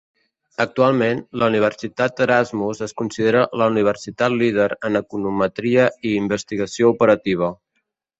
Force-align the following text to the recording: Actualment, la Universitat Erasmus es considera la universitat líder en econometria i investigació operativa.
Actualment, 0.63 1.19
la 1.41 1.49
Universitat 1.51 2.23
Erasmus 2.25 2.81
es 2.85 2.95
considera 3.01 3.43
la 3.63 3.67
universitat 3.73 4.37
líder 4.39 4.65
en 4.89 4.97
econometria 5.01 5.85
i 6.13 6.15
investigació 6.23 6.91
operativa. 6.95 7.51